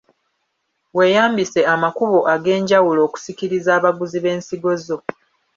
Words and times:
Weeyambise 0.95 1.59
amakubo 1.73 2.17
ag’enjawulo 2.33 2.99
okusikiriza 3.07 3.69
abaguzi 3.77 4.17
b’ensigo 4.23 4.71
zo. 4.85 4.97